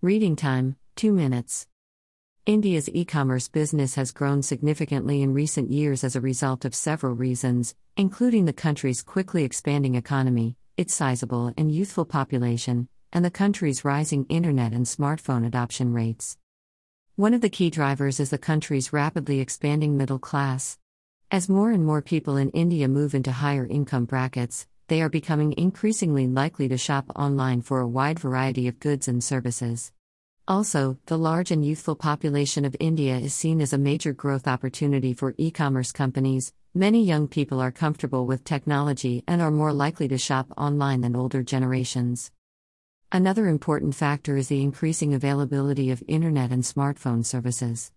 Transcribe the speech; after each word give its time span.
Reading 0.00 0.36
time 0.36 0.76
2 0.94 1.12
minutes. 1.12 1.66
India's 2.46 2.88
e 2.88 3.04
commerce 3.04 3.48
business 3.48 3.96
has 3.96 4.12
grown 4.12 4.42
significantly 4.42 5.22
in 5.22 5.34
recent 5.34 5.72
years 5.72 6.04
as 6.04 6.14
a 6.14 6.20
result 6.20 6.64
of 6.64 6.72
several 6.72 7.14
reasons, 7.14 7.74
including 7.96 8.44
the 8.44 8.52
country's 8.52 9.02
quickly 9.02 9.42
expanding 9.42 9.96
economy, 9.96 10.54
its 10.76 10.94
sizable 10.94 11.52
and 11.56 11.72
youthful 11.72 12.04
population, 12.04 12.88
and 13.12 13.24
the 13.24 13.30
country's 13.32 13.84
rising 13.84 14.24
internet 14.28 14.72
and 14.72 14.86
smartphone 14.86 15.44
adoption 15.44 15.92
rates. 15.92 16.38
One 17.16 17.34
of 17.34 17.40
the 17.40 17.50
key 17.50 17.68
drivers 17.68 18.20
is 18.20 18.30
the 18.30 18.38
country's 18.38 18.92
rapidly 18.92 19.40
expanding 19.40 19.96
middle 19.96 20.20
class. 20.20 20.78
As 21.28 21.48
more 21.48 21.72
and 21.72 21.84
more 21.84 22.02
people 22.02 22.36
in 22.36 22.50
India 22.50 22.86
move 22.86 23.16
into 23.16 23.32
higher 23.32 23.66
income 23.66 24.04
brackets, 24.04 24.68
they 24.88 25.00
are 25.00 25.08
becoming 25.08 25.54
increasingly 25.56 26.26
likely 26.26 26.68
to 26.68 26.76
shop 26.76 27.06
online 27.14 27.62
for 27.62 27.80
a 27.80 27.88
wide 27.88 28.18
variety 28.18 28.66
of 28.68 28.80
goods 28.80 29.06
and 29.06 29.22
services. 29.22 29.92
Also, 30.48 30.96
the 31.06 31.18
large 31.18 31.50
and 31.50 31.64
youthful 31.64 31.94
population 31.94 32.64
of 32.64 32.74
India 32.80 33.16
is 33.18 33.34
seen 33.34 33.60
as 33.60 33.74
a 33.74 33.78
major 33.78 34.14
growth 34.14 34.48
opportunity 34.48 35.12
for 35.12 35.34
e 35.36 35.50
commerce 35.50 35.92
companies. 35.92 36.54
Many 36.74 37.04
young 37.04 37.28
people 37.28 37.60
are 37.60 37.70
comfortable 37.70 38.26
with 38.26 38.44
technology 38.44 39.22
and 39.26 39.42
are 39.42 39.50
more 39.50 39.74
likely 39.74 40.08
to 40.08 40.16
shop 40.16 40.46
online 40.56 41.02
than 41.02 41.14
older 41.14 41.42
generations. 41.42 42.32
Another 43.12 43.46
important 43.46 43.94
factor 43.94 44.36
is 44.38 44.48
the 44.48 44.62
increasing 44.62 45.12
availability 45.12 45.90
of 45.90 46.02
internet 46.08 46.50
and 46.50 46.62
smartphone 46.62 47.24
services. 47.24 47.92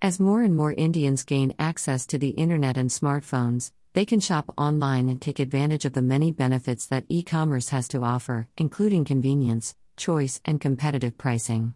As 0.00 0.18
more 0.18 0.42
and 0.42 0.56
more 0.56 0.72
Indians 0.72 1.22
gain 1.22 1.54
access 1.60 2.04
to 2.06 2.18
the 2.18 2.30
internet 2.30 2.76
and 2.76 2.90
smartphones, 2.90 3.70
they 3.94 4.04
can 4.06 4.20
shop 4.20 4.54
online 4.56 5.08
and 5.08 5.20
take 5.20 5.38
advantage 5.38 5.84
of 5.84 5.92
the 5.92 6.00
many 6.00 6.32
benefits 6.32 6.86
that 6.86 7.04
e 7.08 7.22
commerce 7.22 7.68
has 7.68 7.88
to 7.88 8.02
offer, 8.02 8.48
including 8.56 9.04
convenience, 9.04 9.76
choice, 9.96 10.40
and 10.44 10.60
competitive 10.60 11.18
pricing. 11.18 11.74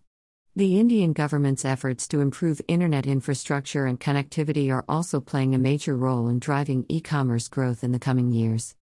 The 0.54 0.80
Indian 0.80 1.12
government's 1.12 1.66
efforts 1.66 2.08
to 2.08 2.22
improve 2.22 2.62
internet 2.66 3.06
infrastructure 3.06 3.84
and 3.84 4.00
connectivity 4.00 4.72
are 4.72 4.86
also 4.88 5.20
playing 5.20 5.54
a 5.54 5.58
major 5.58 5.94
role 5.94 6.28
in 6.28 6.38
driving 6.38 6.86
e 6.88 7.02
commerce 7.02 7.48
growth 7.48 7.84
in 7.84 7.92
the 7.92 7.98
coming 7.98 8.32
years. 8.32 8.74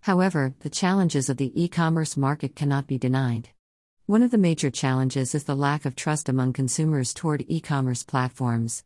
However, 0.00 0.54
the 0.60 0.70
challenges 0.70 1.28
of 1.28 1.36
the 1.36 1.52
e 1.62 1.68
commerce 1.68 2.16
market 2.16 2.56
cannot 2.56 2.86
be 2.86 2.96
denied. 2.96 3.50
One 4.06 4.22
of 4.22 4.30
the 4.30 4.38
major 4.38 4.70
challenges 4.70 5.34
is 5.34 5.44
the 5.44 5.54
lack 5.54 5.84
of 5.84 5.96
trust 5.96 6.30
among 6.30 6.54
consumers 6.54 7.12
toward 7.12 7.44
e 7.48 7.60
commerce 7.60 8.02
platforms. 8.02 8.84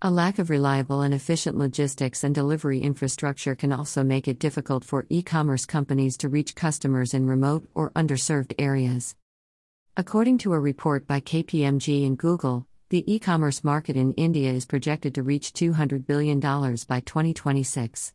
A 0.00 0.12
lack 0.12 0.38
of 0.38 0.48
reliable 0.48 1.00
and 1.00 1.12
efficient 1.12 1.58
logistics 1.58 2.22
and 2.22 2.32
delivery 2.32 2.78
infrastructure 2.78 3.56
can 3.56 3.72
also 3.72 4.04
make 4.04 4.28
it 4.28 4.38
difficult 4.38 4.84
for 4.84 5.06
e 5.08 5.22
commerce 5.22 5.66
companies 5.66 6.16
to 6.18 6.28
reach 6.28 6.54
customers 6.54 7.14
in 7.14 7.26
remote 7.26 7.68
or 7.74 7.90
underserved 7.96 8.54
areas. 8.60 9.16
According 9.96 10.38
to 10.38 10.52
a 10.52 10.60
report 10.60 11.08
by 11.08 11.18
KPMG 11.18 12.06
and 12.06 12.16
Google, 12.16 12.64
the 12.90 13.12
e 13.12 13.18
commerce 13.18 13.64
market 13.64 13.96
in 13.96 14.12
India 14.12 14.52
is 14.52 14.66
projected 14.66 15.16
to 15.16 15.24
reach 15.24 15.52
$200 15.52 16.06
billion 16.06 16.38
by 16.38 17.00
2026. 17.00 18.12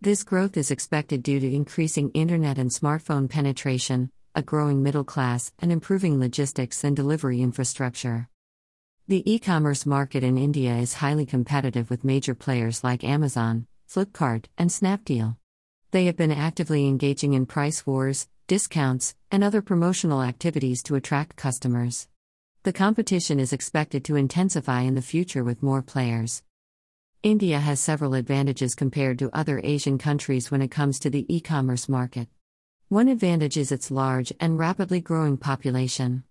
This 0.00 0.24
growth 0.24 0.56
is 0.56 0.72
expected 0.72 1.22
due 1.22 1.38
to 1.38 1.54
increasing 1.54 2.10
internet 2.10 2.58
and 2.58 2.72
smartphone 2.72 3.30
penetration, 3.30 4.10
a 4.34 4.42
growing 4.42 4.82
middle 4.82 5.04
class, 5.04 5.52
and 5.60 5.70
improving 5.70 6.18
logistics 6.18 6.82
and 6.82 6.96
delivery 6.96 7.40
infrastructure. 7.40 8.28
The 9.10 9.28
e 9.28 9.40
commerce 9.40 9.86
market 9.86 10.22
in 10.22 10.38
India 10.38 10.76
is 10.76 10.94
highly 11.02 11.26
competitive 11.26 11.90
with 11.90 12.04
major 12.04 12.32
players 12.32 12.84
like 12.84 13.02
Amazon, 13.02 13.66
Flipkart, 13.92 14.44
and 14.56 14.70
Snapdeal. 14.70 15.36
They 15.90 16.04
have 16.06 16.16
been 16.16 16.30
actively 16.30 16.86
engaging 16.86 17.32
in 17.32 17.46
price 17.46 17.84
wars, 17.84 18.28
discounts, 18.46 19.16
and 19.32 19.42
other 19.42 19.62
promotional 19.62 20.22
activities 20.22 20.80
to 20.84 20.94
attract 20.94 21.34
customers. 21.34 22.06
The 22.62 22.72
competition 22.72 23.40
is 23.40 23.52
expected 23.52 24.04
to 24.04 24.14
intensify 24.14 24.82
in 24.82 24.94
the 24.94 25.02
future 25.02 25.42
with 25.42 25.60
more 25.60 25.82
players. 25.82 26.44
India 27.24 27.58
has 27.58 27.80
several 27.80 28.14
advantages 28.14 28.76
compared 28.76 29.18
to 29.18 29.36
other 29.36 29.60
Asian 29.64 29.98
countries 29.98 30.52
when 30.52 30.62
it 30.62 30.70
comes 30.70 31.00
to 31.00 31.10
the 31.10 31.26
e 31.28 31.40
commerce 31.40 31.88
market. 31.88 32.28
One 32.90 33.08
advantage 33.08 33.56
is 33.56 33.72
its 33.72 33.90
large 33.90 34.32
and 34.38 34.56
rapidly 34.56 35.00
growing 35.00 35.36
population. 35.36 36.22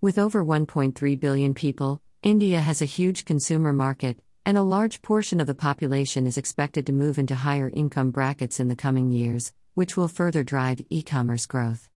With 0.00 0.16
over 0.16 0.44
1.3 0.44 1.18
billion 1.18 1.54
people, 1.54 2.00
India 2.22 2.60
has 2.60 2.82
a 2.82 2.96
huge 2.98 3.24
consumer 3.24 3.72
market, 3.72 4.18
and 4.44 4.58
a 4.58 4.62
large 4.62 5.00
portion 5.00 5.40
of 5.40 5.46
the 5.46 5.54
population 5.54 6.26
is 6.26 6.36
expected 6.36 6.84
to 6.84 6.92
move 6.92 7.18
into 7.18 7.34
higher 7.34 7.70
income 7.70 8.10
brackets 8.10 8.60
in 8.60 8.68
the 8.68 8.76
coming 8.76 9.10
years, 9.10 9.54
which 9.72 9.96
will 9.96 10.06
further 10.06 10.44
drive 10.44 10.82
e 10.90 11.02
commerce 11.02 11.46
growth. 11.46 11.88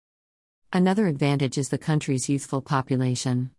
Another 0.72 1.08
advantage 1.08 1.58
is 1.58 1.68
the 1.68 1.76
country's 1.76 2.30
youthful 2.30 2.62
population. 2.62 3.50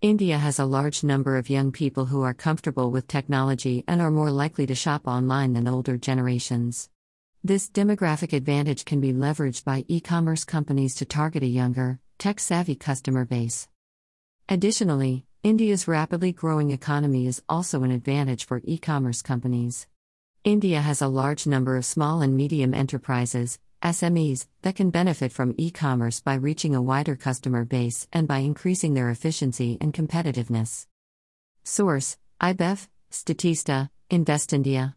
India 0.00 0.38
has 0.38 0.58
a 0.58 0.64
large 0.64 1.04
number 1.04 1.36
of 1.36 1.48
young 1.48 1.70
people 1.70 2.06
who 2.06 2.22
are 2.22 2.34
comfortable 2.34 2.90
with 2.90 3.06
technology 3.06 3.84
and 3.86 4.02
are 4.02 4.10
more 4.10 4.32
likely 4.32 4.66
to 4.66 4.74
shop 4.74 5.06
online 5.06 5.52
than 5.52 5.68
older 5.68 5.96
generations. 5.96 6.90
This 7.44 7.70
demographic 7.70 8.32
advantage 8.32 8.84
can 8.84 9.00
be 9.00 9.12
leveraged 9.12 9.62
by 9.62 9.84
e 9.86 10.00
commerce 10.00 10.44
companies 10.44 10.96
to 10.96 11.04
target 11.04 11.44
a 11.44 11.46
younger, 11.46 12.00
tech 12.18 12.40
savvy 12.40 12.74
customer 12.74 13.24
base. 13.24 13.68
Additionally, 14.48 15.27
India's 15.44 15.86
rapidly 15.86 16.32
growing 16.32 16.72
economy 16.72 17.28
is 17.28 17.42
also 17.48 17.84
an 17.84 17.92
advantage 17.92 18.44
for 18.44 18.60
e 18.64 18.76
commerce 18.76 19.22
companies. 19.22 19.86
India 20.42 20.80
has 20.80 21.00
a 21.00 21.06
large 21.06 21.46
number 21.46 21.76
of 21.76 21.84
small 21.84 22.22
and 22.22 22.36
medium 22.36 22.74
enterprises, 22.74 23.60
SMEs, 23.80 24.48
that 24.62 24.74
can 24.74 24.90
benefit 24.90 25.30
from 25.30 25.54
e 25.56 25.70
commerce 25.70 26.18
by 26.20 26.34
reaching 26.34 26.74
a 26.74 26.82
wider 26.82 27.14
customer 27.14 27.64
base 27.64 28.08
and 28.12 28.26
by 28.26 28.38
increasing 28.38 28.94
their 28.94 29.10
efficiency 29.10 29.78
and 29.80 29.94
competitiveness. 29.94 30.86
Source 31.62 32.16
IBEF, 32.40 32.88
Statista, 33.12 33.90
Investindia. 34.10 34.94